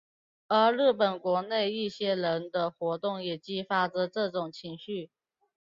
[0.47, 5.11] 而日本国内一些人的活动也激发着这种情绪。